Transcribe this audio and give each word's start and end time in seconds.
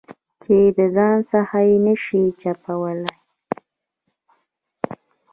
چې 0.43 0.55
د 0.77 0.79
ځان 0.95 1.15
څخه 1.31 1.57
یې 1.67 1.75
نه 1.85 1.95
شې 2.03 2.21
چپولای. 2.41 3.15